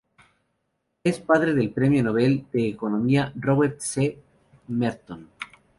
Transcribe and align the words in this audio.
Es 1.03 1.19
padre 1.19 1.53
del 1.53 1.69
Premio 1.69 2.01
Nobel 2.01 2.47
de 2.51 2.69
Economía 2.69 3.31
Robert 3.35 3.81
C. 3.81 4.17
Merton. 4.69 5.29